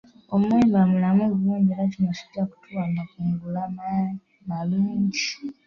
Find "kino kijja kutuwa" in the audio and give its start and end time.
1.91-2.81